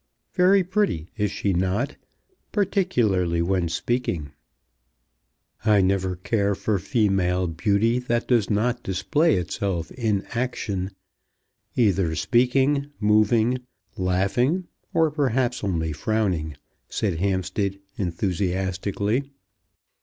[0.33, 1.95] "Very pretty, is she not;
[2.51, 4.31] particularly when speaking?
[5.63, 10.89] "I never care for female beauty that does not display itself in action,
[11.75, 13.59] either speaking, moving,
[13.95, 16.57] laughing, or perhaps only frowning,"
[16.89, 19.29] said Hampstead enthusiastically.